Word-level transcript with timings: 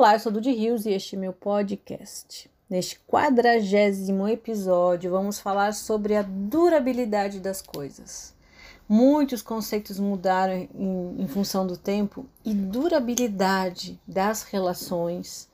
Olá, 0.00 0.14
eu 0.14 0.18
sou 0.18 0.32
Dudy 0.32 0.50
Rios 0.50 0.86
e 0.86 0.92
este 0.92 1.14
é 1.14 1.18
meu 1.18 1.30
podcast. 1.30 2.50
Neste 2.70 2.98
quadragésimo 3.00 4.26
episódio, 4.26 5.10
vamos 5.10 5.38
falar 5.38 5.74
sobre 5.74 6.16
a 6.16 6.22
durabilidade 6.22 7.38
das 7.38 7.60
coisas. 7.60 8.34
Muitos 8.88 9.42
conceitos 9.42 9.98
mudaram 9.98 10.54
em, 10.54 11.16
em 11.18 11.28
função 11.28 11.66
do 11.66 11.76
tempo 11.76 12.24
e 12.42 12.54
durabilidade 12.54 14.00
das 14.08 14.42
relações 14.42 15.46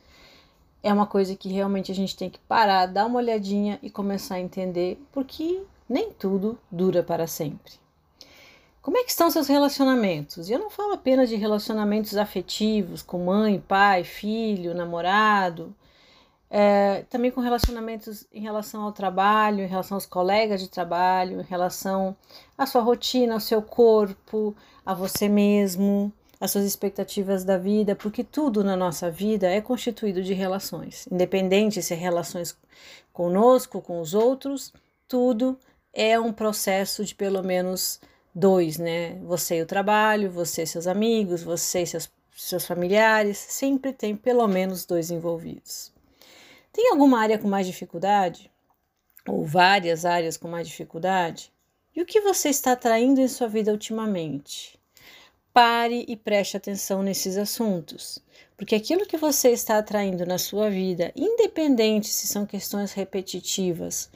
é 0.80 0.92
uma 0.92 1.08
coisa 1.08 1.34
que 1.34 1.48
realmente 1.48 1.90
a 1.90 1.94
gente 1.96 2.16
tem 2.16 2.30
que 2.30 2.38
parar, 2.38 2.86
dar 2.86 3.06
uma 3.06 3.18
olhadinha 3.18 3.80
e 3.82 3.90
começar 3.90 4.36
a 4.36 4.40
entender, 4.40 4.96
porque 5.10 5.60
nem 5.88 6.12
tudo 6.12 6.56
dura 6.70 7.02
para 7.02 7.26
sempre. 7.26 7.72
Como 8.86 8.98
é 8.98 9.02
que 9.02 9.10
estão 9.10 9.28
seus 9.28 9.48
relacionamentos? 9.48 10.48
E 10.48 10.52
eu 10.52 10.60
não 10.60 10.70
falo 10.70 10.92
apenas 10.92 11.28
de 11.28 11.34
relacionamentos 11.34 12.16
afetivos 12.16 13.02
com 13.02 13.18
mãe, 13.24 13.58
pai, 13.58 14.04
filho, 14.04 14.76
namorado, 14.76 15.74
é, 16.48 17.02
também 17.10 17.32
com 17.32 17.40
relacionamentos 17.40 18.28
em 18.32 18.40
relação 18.40 18.82
ao 18.82 18.92
trabalho, 18.92 19.64
em 19.64 19.66
relação 19.66 19.96
aos 19.96 20.06
colegas 20.06 20.60
de 20.60 20.68
trabalho, 20.68 21.40
em 21.40 21.42
relação 21.42 22.16
à 22.56 22.64
sua 22.64 22.80
rotina, 22.80 23.34
ao 23.34 23.40
seu 23.40 23.60
corpo, 23.60 24.54
a 24.84 24.94
você 24.94 25.28
mesmo, 25.28 26.12
às 26.40 26.52
suas 26.52 26.64
expectativas 26.64 27.44
da 27.44 27.58
vida, 27.58 27.96
porque 27.96 28.22
tudo 28.22 28.62
na 28.62 28.76
nossa 28.76 29.10
vida 29.10 29.48
é 29.48 29.60
constituído 29.60 30.22
de 30.22 30.32
relações, 30.32 31.08
independente 31.10 31.82
se 31.82 31.92
é 31.92 31.96
relações 31.96 32.56
conosco, 33.12 33.82
com 33.82 34.00
os 34.00 34.14
outros, 34.14 34.72
tudo 35.08 35.58
é 35.92 36.20
um 36.20 36.32
processo 36.32 37.04
de 37.04 37.16
pelo 37.16 37.42
menos 37.42 38.00
dois, 38.36 38.76
né? 38.76 39.18
Você 39.22 39.56
e 39.56 39.62
o 39.62 39.66
trabalho, 39.66 40.30
você 40.30 40.64
e 40.64 40.66
seus 40.66 40.86
amigos, 40.86 41.42
você 41.42 41.82
e 41.82 41.86
seus, 41.86 42.10
seus 42.36 42.66
familiares, 42.66 43.38
sempre 43.38 43.94
tem 43.94 44.14
pelo 44.14 44.46
menos 44.46 44.84
dois 44.84 45.10
envolvidos. 45.10 45.90
Tem 46.70 46.90
alguma 46.90 47.18
área 47.18 47.38
com 47.38 47.48
mais 47.48 47.66
dificuldade? 47.66 48.50
Ou 49.26 49.42
várias 49.42 50.04
áreas 50.04 50.36
com 50.36 50.48
mais 50.48 50.68
dificuldade? 50.68 51.50
E 51.94 52.02
o 52.02 52.04
que 52.04 52.20
você 52.20 52.50
está 52.50 52.72
atraindo 52.72 53.22
em 53.22 53.26
sua 53.26 53.48
vida 53.48 53.72
ultimamente? 53.72 54.78
Pare 55.50 56.04
e 56.06 56.14
preste 56.14 56.58
atenção 56.58 57.02
nesses 57.02 57.38
assuntos, 57.38 58.18
porque 58.58 58.74
aquilo 58.74 59.06
que 59.06 59.16
você 59.16 59.48
está 59.48 59.78
atraindo 59.78 60.26
na 60.26 60.36
sua 60.36 60.68
vida, 60.68 61.10
independente 61.16 62.08
se 62.08 62.26
são 62.26 62.44
questões 62.44 62.92
repetitivas 62.92 64.10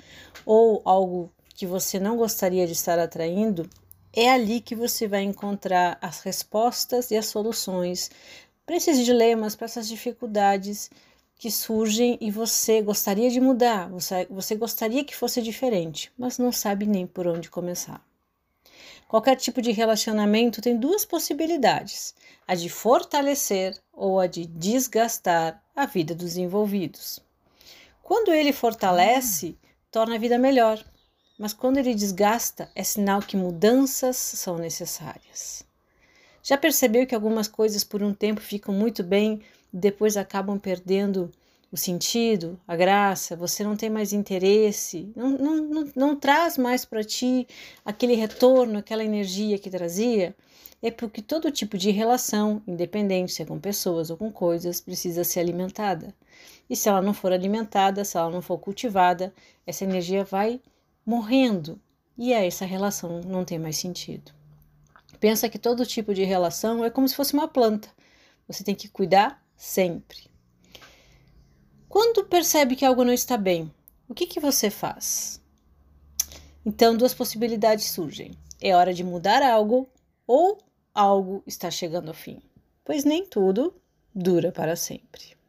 ou 0.44 0.82
algo 0.84 1.32
que 1.54 1.66
você 1.66 1.98
não 1.98 2.18
gostaria 2.18 2.66
de 2.66 2.74
estar 2.74 2.98
atraindo, 2.98 3.66
é 4.12 4.30
ali 4.30 4.60
que 4.60 4.74
você 4.74 5.06
vai 5.06 5.22
encontrar 5.22 5.98
as 6.00 6.20
respostas 6.20 7.10
e 7.10 7.16
as 7.16 7.26
soluções 7.26 8.10
para 8.66 8.76
esses 8.76 9.04
dilemas, 9.04 9.56
para 9.56 9.64
essas 9.64 9.88
dificuldades 9.88 10.90
que 11.36 11.50
surgem 11.50 12.18
e 12.20 12.30
você 12.30 12.82
gostaria 12.82 13.30
de 13.30 13.40
mudar, 13.40 13.88
você, 13.88 14.26
você 14.28 14.54
gostaria 14.54 15.02
que 15.02 15.16
fosse 15.16 15.40
diferente, 15.40 16.12
mas 16.18 16.38
não 16.38 16.52
sabe 16.52 16.86
nem 16.86 17.06
por 17.06 17.26
onde 17.26 17.48
começar. 17.48 18.04
Qualquer 19.08 19.36
tipo 19.36 19.60
de 19.60 19.72
relacionamento 19.72 20.60
tem 20.60 20.76
duas 20.76 21.04
possibilidades: 21.04 22.14
a 22.46 22.54
de 22.54 22.68
fortalecer 22.68 23.76
ou 23.92 24.20
a 24.20 24.26
de 24.26 24.46
desgastar 24.46 25.60
a 25.74 25.86
vida 25.86 26.14
dos 26.14 26.36
envolvidos. 26.36 27.18
Quando 28.02 28.32
ele 28.32 28.52
fortalece, 28.52 29.56
torna 29.90 30.14
a 30.14 30.18
vida 30.18 30.38
melhor, 30.38 30.84
mas 31.40 31.54
quando 31.54 31.78
ele 31.78 31.94
desgasta, 31.94 32.68
é 32.74 32.84
sinal 32.84 33.22
que 33.22 33.34
mudanças 33.34 34.14
são 34.18 34.58
necessárias. 34.58 35.64
Já 36.42 36.58
percebeu 36.58 37.06
que 37.06 37.14
algumas 37.14 37.48
coisas 37.48 37.82
por 37.82 38.02
um 38.02 38.12
tempo 38.12 38.42
ficam 38.42 38.74
muito 38.74 39.02
bem 39.02 39.40
e 39.72 39.76
depois 39.78 40.18
acabam 40.18 40.58
perdendo 40.58 41.32
o 41.72 41.78
sentido, 41.78 42.60
a 42.68 42.76
graça, 42.76 43.36
você 43.36 43.64
não 43.64 43.74
tem 43.74 43.88
mais 43.88 44.12
interesse, 44.12 45.10
não, 45.16 45.30
não, 45.30 45.56
não, 45.56 45.92
não 45.96 46.16
traz 46.16 46.58
mais 46.58 46.84
para 46.84 47.02
ti 47.02 47.48
aquele 47.86 48.14
retorno, 48.14 48.78
aquela 48.78 49.02
energia 49.02 49.58
que 49.58 49.70
trazia? 49.70 50.36
É 50.82 50.90
porque 50.90 51.22
todo 51.22 51.50
tipo 51.50 51.78
de 51.78 51.90
relação, 51.90 52.62
independente 52.66 53.32
se 53.32 53.40
é 53.40 53.46
com 53.46 53.58
pessoas 53.58 54.10
ou 54.10 54.16
com 54.18 54.30
coisas, 54.30 54.78
precisa 54.78 55.24
ser 55.24 55.40
alimentada. 55.40 56.14
E 56.68 56.76
se 56.76 56.86
ela 56.86 57.00
não 57.00 57.14
for 57.14 57.32
alimentada, 57.32 58.04
se 58.04 58.18
ela 58.18 58.28
não 58.28 58.42
for 58.42 58.58
cultivada, 58.58 59.32
essa 59.66 59.84
energia 59.84 60.22
vai 60.22 60.60
morrendo 61.04 61.80
e 62.16 62.34
aí 62.34 62.46
essa 62.46 62.64
relação 62.64 63.20
não 63.22 63.44
tem 63.44 63.58
mais 63.58 63.76
sentido. 63.76 64.32
Pensa 65.18 65.48
que 65.48 65.58
todo 65.58 65.86
tipo 65.86 66.14
de 66.14 66.24
relação 66.24 66.84
é 66.84 66.90
como 66.90 67.08
se 67.08 67.16
fosse 67.16 67.34
uma 67.34 67.48
planta. 67.48 67.88
Você 68.46 68.64
tem 68.64 68.74
que 68.74 68.88
cuidar 68.88 69.42
sempre. 69.56 70.30
Quando 71.88 72.24
percebe 72.24 72.76
que 72.76 72.84
algo 72.84 73.04
não 73.04 73.12
está 73.12 73.36
bem, 73.36 73.72
o 74.08 74.14
que, 74.14 74.26
que 74.26 74.40
você 74.40 74.70
faz? 74.70 75.40
Então, 76.64 76.96
duas 76.96 77.14
possibilidades 77.14 77.90
surgem. 77.90 78.32
É 78.60 78.74
hora 78.76 78.92
de 78.92 79.02
mudar 79.02 79.42
algo 79.42 79.88
ou 80.26 80.58
algo 80.94 81.42
está 81.46 81.70
chegando 81.70 82.08
ao 82.08 82.14
fim, 82.14 82.40
pois 82.84 83.04
nem 83.04 83.24
tudo 83.24 83.74
dura 84.14 84.52
para 84.52 84.76
sempre. 84.76 85.39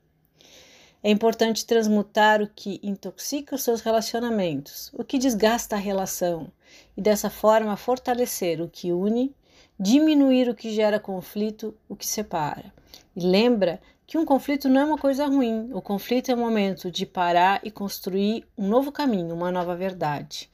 É 1.04 1.10
importante 1.10 1.66
transmutar 1.66 2.44
o 2.44 2.48
que 2.48 2.80
intoxica 2.84 3.56
os 3.56 3.64
seus 3.64 3.82
relacionamentos, 3.82 4.92
o 4.94 5.04
que 5.04 5.18
desgasta 5.18 5.76
a 5.76 5.80
relação, 5.80 6.52
e 6.96 7.02
dessa 7.02 7.30
forma 7.30 7.76
fortalecer 7.76 8.62
o 8.62 8.70
que 8.70 8.92
une, 8.92 9.36
diminuir 9.80 10.48
o 10.48 10.54
que 10.54 10.70
gera 10.70 11.00
conflito, 11.00 11.76
o 11.90 11.96
que 11.96 12.06
separa. 12.06 12.72
E 13.16 13.26
lembra 13.26 13.82
que 14.12 14.18
um 14.18 14.26
conflito 14.26 14.68
não 14.68 14.82
é 14.82 14.84
uma 14.84 14.98
coisa 14.98 15.26
ruim, 15.26 15.70
o 15.72 15.82
conflito 15.82 16.30
é 16.30 16.36
o 16.36 16.38
momento 16.38 16.92
de 16.92 17.06
parar 17.06 17.62
e 17.64 17.72
construir 17.72 18.46
um 18.58 18.68
novo 18.68 18.92
caminho, 18.92 19.34
uma 19.34 19.50
nova 19.50 19.74
verdade. 19.74 20.50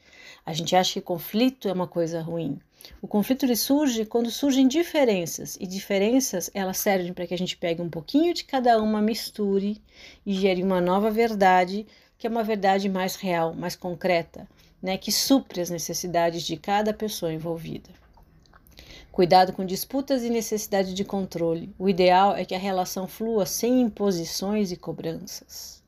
A 0.45 0.53
gente 0.53 0.75
acha 0.75 0.93
que 0.93 1.01
conflito 1.01 1.67
é 1.67 1.73
uma 1.73 1.87
coisa 1.87 2.21
ruim, 2.21 2.59
o 3.01 3.07
conflito 3.07 3.47
ele 3.47 3.55
surge 3.55 4.05
quando 4.05 4.29
surgem 4.29 4.67
diferenças, 4.67 5.57
e 5.59 5.65
diferenças 5.65 6.51
elas 6.53 6.77
servem 6.77 7.11
para 7.11 7.25
que 7.25 7.33
a 7.33 7.37
gente 7.37 7.57
pegue 7.57 7.81
um 7.81 7.89
pouquinho 7.89 8.31
de 8.31 8.43
cada 8.43 8.79
uma, 8.79 9.01
misture 9.01 9.81
e 10.23 10.33
gere 10.35 10.61
uma 10.61 10.79
nova 10.79 11.09
verdade, 11.09 11.87
que 12.15 12.27
é 12.27 12.29
uma 12.29 12.43
verdade 12.43 12.87
mais 12.87 13.15
real, 13.15 13.55
mais 13.55 13.75
concreta, 13.75 14.47
né, 14.79 14.99
que 14.99 15.11
supre 15.11 15.61
as 15.61 15.71
necessidades 15.71 16.43
de 16.43 16.57
cada 16.57 16.93
pessoa 16.93 17.33
envolvida. 17.33 17.89
Cuidado 19.17 19.51
com 19.51 19.65
disputas 19.65 20.21
e 20.21 20.29
necessidade 20.29 20.93
de 20.93 21.03
controle. 21.03 21.73
O 21.79 21.89
ideal 21.89 22.35
é 22.35 22.45
que 22.45 22.53
a 22.53 22.59
relação 22.59 23.07
flua 23.07 23.47
sem 23.47 23.81
imposições 23.81 24.71
e 24.71 24.75
cobranças. 24.75 25.81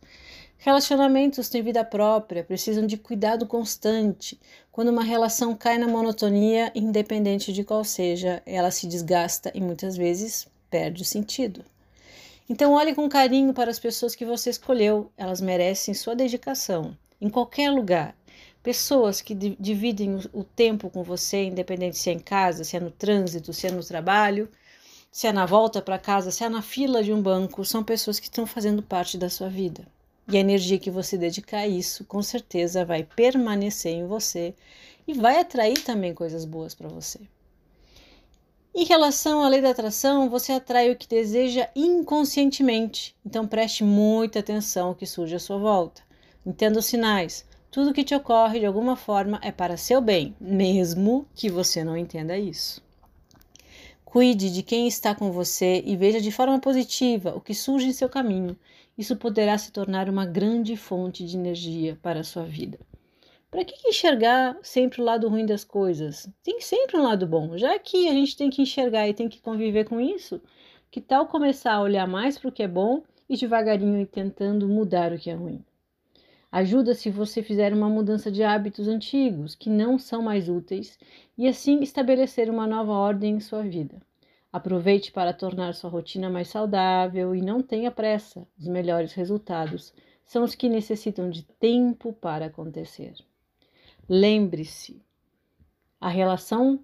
Relacionamentos 0.58 1.48
têm 1.48 1.62
vida 1.62 1.86
própria, 1.86 2.44
precisam 2.44 2.88
de 2.88 2.98
cuidado 2.98 3.46
constante. 3.46 4.40
Quando 4.72 4.88
uma 4.88 5.04
relação 5.04 5.56
cai 5.56 5.78
na 5.78 5.88
monotonia, 5.88 6.72
independente 6.74 7.54
de 7.54 7.64
qual 7.64 7.84
seja, 7.84 8.42
ela 8.48 8.72
se 8.72 8.88
desgasta 8.88 9.52
e 9.54 9.62
muitas 9.62 9.96
vezes 9.96 10.48
perde 10.68 11.04
o 11.04 11.06
sentido. 11.06 11.64
Então, 12.50 12.74
olhe 12.74 12.96
com 12.96 13.08
carinho 13.08 13.54
para 13.54 13.70
as 13.70 13.78
pessoas 13.78 14.16
que 14.16 14.26
você 14.26 14.50
escolheu, 14.50 15.12
elas 15.16 15.40
merecem 15.40 15.94
sua 15.94 16.16
dedicação, 16.16 16.98
em 17.22 17.30
qualquer 17.30 17.70
lugar. 17.70 18.16
Pessoas 18.62 19.22
que 19.22 19.34
dividem 19.34 20.20
o 20.34 20.44
tempo 20.44 20.90
com 20.90 21.02
você, 21.02 21.46
independente 21.46 21.98
se 21.98 22.10
é 22.10 22.14
em 22.14 22.20
casa, 22.20 22.64
se 22.64 22.76
é 22.76 22.80
no 22.80 22.92
trânsito, 22.92 23.54
se 23.54 23.68
é 23.68 23.72
no 23.72 23.84
trabalho, 23.84 24.50
se 25.12 25.28
é 25.28 25.32
na 25.32 25.46
volta 25.46 25.82
para 25.82 25.98
casa, 25.98 26.30
se 26.30 26.44
é 26.44 26.50
na 26.50 26.62
fila 26.62 27.02
de 27.02 27.14
um 27.14 27.22
banco, 27.22 27.64
são 27.64 27.84
pessoas 27.84 28.20
que 28.20 28.28
estão 28.28 28.46
fazendo 28.46 28.84
parte 28.84 29.18
da 29.18 29.30
sua 29.30 29.50
vida. 29.50 29.88
E 30.28 30.38
a 30.38 30.42
energia 30.42 30.78
que 30.78 30.92
você 30.92 31.18
dedicar 31.18 31.60
a 31.60 31.68
isso, 31.68 32.04
com 32.06 32.22
certeza 32.22 32.86
vai 32.86 33.04
permanecer 33.04 33.94
em 33.94 34.06
você 34.06 34.54
e 35.08 35.14
vai 35.14 35.40
atrair 35.40 35.82
também 35.84 36.14
coisas 36.14 36.46
boas 36.46 36.76
para 36.76 36.88
você. 36.88 37.20
Em 38.76 38.86
relação 38.86 39.44
à 39.44 39.50
lei 39.50 39.62
da 39.62 39.72
atração, 39.72 40.30
você 40.30 40.52
atrai 40.52 40.92
o 40.92 40.96
que 40.96 41.08
deseja 41.08 41.68
inconscientemente. 41.76 43.16
Então 43.26 43.48
preste 43.48 43.84
muita 43.84 44.40
atenção 44.40 44.90
ao 44.90 44.96
que 44.96 45.08
surge 45.08 45.34
à 45.34 45.40
sua 45.40 45.58
volta. 45.58 46.04
Entenda 46.46 46.78
os 46.78 46.86
sinais. 46.86 47.44
Tudo 47.72 47.94
que 47.94 48.04
te 48.04 48.16
ocorre 48.16 48.60
de 48.60 48.66
alguma 48.66 48.96
forma 48.96 49.40
é 49.44 49.52
para 49.52 49.78
seu 49.78 50.02
bem, 50.02 50.36
mesmo 50.42 51.28
que 51.36 51.52
você 51.52 51.84
não 51.84 51.96
entenda 51.96 52.36
isso. 52.36 52.82
Cuide 54.04 54.52
de 54.52 54.64
quem 54.64 54.88
está 54.88 55.14
com 55.14 55.32
você 55.32 55.84
e 55.86 55.96
veja 55.96 56.20
de 56.20 56.32
forma 56.32 56.60
positiva 56.60 57.36
o 57.36 57.40
que 57.40 57.54
surge 57.54 57.86
em 57.86 57.94
seu 57.94 58.10
caminho. 58.10 58.58
Isso 58.98 59.16
poderá 59.16 59.56
se 59.56 59.72
tornar 59.72 60.10
uma 60.10 60.26
grande 60.26 60.76
fonte 60.76 61.24
de 61.24 61.38
energia 61.38 61.96
para 62.02 62.22
a 62.22 62.24
sua 62.24 62.44
vida. 62.44 62.80
Para 63.52 63.64
que 63.64 63.88
enxergar 63.88 64.58
sempre 64.64 65.00
o 65.00 65.06
lado 65.06 65.30
ruim 65.30 65.46
das 65.46 65.64
coisas? 65.64 66.28
Tem 66.42 66.60
sempre 66.62 66.98
um 66.98 67.04
lado 67.04 67.28
bom. 67.28 67.56
Já 67.56 67.78
que 67.78 68.08
a 68.08 68.14
gente 68.14 68.36
tem 68.36 68.50
que 68.50 68.64
enxergar 68.64 69.08
e 69.08 69.14
tem 69.14 69.30
que 69.30 69.42
conviver 69.42 69.86
com 69.86 70.02
isso, 70.02 70.42
que 70.90 71.00
tal 71.00 71.28
começar 71.28 71.74
a 71.74 71.82
olhar 71.82 72.08
mais 72.08 72.36
para 72.36 72.50
o 72.50 72.52
que 72.52 72.64
é 72.64 72.68
bom 72.68 73.04
e 73.30 73.38
devagarinho 73.38 74.02
ir 74.02 74.08
tentando 74.08 74.68
mudar 74.68 75.14
o 75.14 75.20
que 75.20 75.30
é 75.30 75.36
ruim? 75.36 75.64
Ajuda 76.52 76.96
se 76.96 77.12
você 77.12 77.44
fizer 77.44 77.72
uma 77.74 77.88
mudança 77.88 78.32
de 78.32 78.42
hábitos 78.42 78.88
antigos 78.88 79.54
que 79.54 79.70
não 79.70 80.00
são 80.00 80.22
mais 80.22 80.50
úteis 80.50 80.98
e 81.38 81.48
assim 81.48 81.80
estabelecer 81.82 82.50
uma 82.50 82.66
nova 82.66 82.92
ordem 82.92 83.36
em 83.36 83.40
sua 83.40 83.62
vida. 83.62 84.02
Aproveite 84.52 85.12
para 85.12 85.32
tornar 85.32 85.76
sua 85.76 85.92
rotina 85.92 86.28
mais 86.28 86.48
saudável 86.48 87.36
e 87.36 87.42
não 87.42 87.62
tenha 87.62 87.92
pressa. 87.92 88.48
Os 88.58 88.68
melhores 88.68 89.14
resultados 89.14 89.94
são 90.26 90.44
os 90.44 90.56
que 90.56 90.68
necessitam 90.68 91.30
de 91.30 91.44
tempo 91.44 92.14
para 92.14 92.48
acontecer. 92.48 93.14
Lembre-se, 94.08 95.00
a 96.02 96.10
relação 96.10 96.84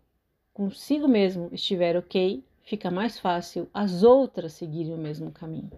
consigo 0.54 1.08
mesmo 1.08 1.50
estiver 1.52 1.98
ok, 1.98 2.44
fica 2.62 2.92
mais 2.92 3.18
fácil 3.18 3.68
as 3.74 4.04
outras 4.04 4.54
seguirem 4.54 4.94
o 4.94 4.98
mesmo 4.98 5.32
caminho. 5.32 5.72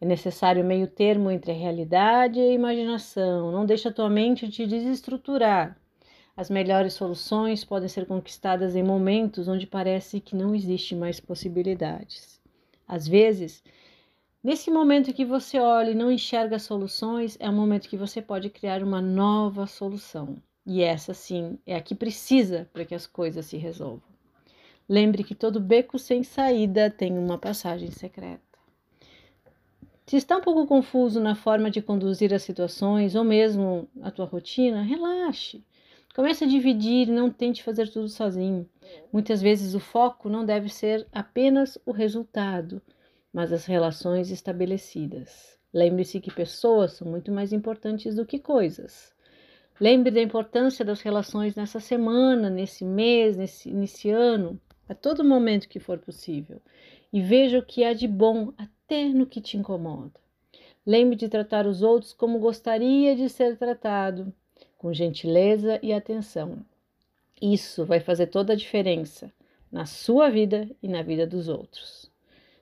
É 0.00 0.06
necessário 0.06 0.64
meio 0.64 0.86
termo 0.86 1.30
entre 1.30 1.52
a 1.52 1.54
realidade 1.54 2.38
e 2.38 2.42
a 2.42 2.52
imaginação. 2.52 3.52
Não 3.52 3.64
deixe 3.64 3.88
a 3.88 3.92
tua 3.92 4.10
mente 4.10 4.48
te 4.48 4.66
desestruturar. 4.66 5.78
As 6.36 6.50
melhores 6.50 6.94
soluções 6.94 7.64
podem 7.64 7.88
ser 7.88 8.06
conquistadas 8.06 8.74
em 8.74 8.82
momentos 8.82 9.46
onde 9.46 9.66
parece 9.66 10.20
que 10.20 10.34
não 10.34 10.54
existe 10.54 10.94
mais 10.94 11.20
possibilidades. 11.20 12.40
Às 12.88 13.06
vezes, 13.06 13.62
nesse 14.42 14.68
momento 14.70 15.12
que 15.12 15.24
você 15.24 15.60
olha 15.60 15.90
e 15.90 15.94
não 15.94 16.10
enxerga 16.10 16.58
soluções, 16.58 17.36
é 17.38 17.48
o 17.48 17.52
momento 17.52 17.88
que 17.88 17.96
você 17.96 18.20
pode 18.20 18.50
criar 18.50 18.82
uma 18.82 19.00
nova 19.00 19.66
solução. 19.66 20.36
E 20.66 20.82
essa 20.82 21.14
sim 21.14 21.56
é 21.64 21.76
a 21.76 21.80
que 21.80 21.94
precisa 21.94 22.68
para 22.72 22.84
que 22.84 22.94
as 22.94 23.06
coisas 23.06 23.46
se 23.46 23.56
resolvam. 23.56 24.02
Lembre 24.88 25.22
que 25.22 25.34
todo 25.34 25.60
beco 25.60 25.98
sem 25.98 26.22
saída 26.22 26.90
tem 26.90 27.16
uma 27.16 27.38
passagem 27.38 27.90
secreta. 27.90 28.53
Se 30.06 30.16
está 30.16 30.36
um 30.36 30.42
pouco 30.42 30.66
confuso 30.66 31.18
na 31.18 31.34
forma 31.34 31.70
de 31.70 31.80
conduzir 31.80 32.34
as 32.34 32.42
situações 32.42 33.14
ou 33.14 33.24
mesmo 33.24 33.88
a 34.02 34.10
tua 34.10 34.26
rotina, 34.26 34.82
relaxe. 34.82 35.64
Comece 36.14 36.44
a 36.44 36.46
dividir, 36.46 37.08
não 37.08 37.30
tente 37.30 37.62
fazer 37.62 37.88
tudo 37.88 38.08
sozinho. 38.08 38.68
Muitas 39.12 39.40
vezes 39.40 39.74
o 39.74 39.80
foco 39.80 40.28
não 40.28 40.44
deve 40.44 40.68
ser 40.68 41.06
apenas 41.10 41.78
o 41.86 41.90
resultado, 41.90 42.82
mas 43.32 43.52
as 43.52 43.64
relações 43.64 44.30
estabelecidas. 44.30 45.58
Lembre-se 45.72 46.20
que 46.20 46.32
pessoas 46.32 46.92
são 46.92 47.08
muito 47.08 47.32
mais 47.32 47.52
importantes 47.52 48.14
do 48.14 48.26
que 48.26 48.38
coisas. 48.38 49.12
Lembre 49.80 50.12
da 50.12 50.20
importância 50.20 50.84
das 50.84 51.00
relações 51.00 51.56
nessa 51.56 51.80
semana, 51.80 52.48
nesse 52.48 52.84
mês, 52.84 53.36
nesse, 53.36 53.72
nesse 53.72 54.10
ano, 54.10 54.60
a 54.88 54.94
todo 54.94 55.24
momento 55.24 55.68
que 55.68 55.80
for 55.80 55.98
possível. 55.98 56.60
E 57.12 57.20
veja 57.20 57.58
o 57.58 57.64
que 57.64 57.82
há 57.82 57.92
de 57.92 58.06
bom 58.06 58.52
até 58.84 59.08
no 59.08 59.26
que 59.26 59.40
te 59.40 59.56
incomoda. 59.56 60.12
Lembre 60.86 61.16
de 61.16 61.28
tratar 61.28 61.66
os 61.66 61.82
outros 61.82 62.12
como 62.12 62.38
gostaria 62.38 63.16
de 63.16 63.28
ser 63.28 63.56
tratado 63.56 64.32
com 64.76 64.92
gentileza 64.92 65.78
e 65.82 65.92
atenção. 65.92 66.58
Isso 67.40 67.84
vai 67.84 68.00
fazer 68.00 68.26
toda 68.26 68.52
a 68.52 68.56
diferença 68.56 69.32
na 69.72 69.86
sua 69.86 70.30
vida 70.30 70.68
e 70.82 70.88
na 70.88 71.02
vida 71.02 71.26
dos 71.26 71.48
outros. 71.48 72.10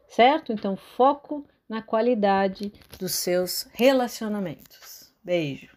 Certo? 0.06 0.52
Então, 0.52 0.76
foco 0.76 1.44
na 1.68 1.82
qualidade 1.82 2.72
dos 2.98 3.12
seus 3.12 3.66
relacionamentos. 3.72 5.12
Beijo! 5.24 5.76